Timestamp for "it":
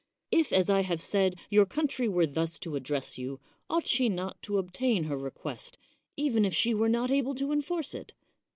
7.93-8.15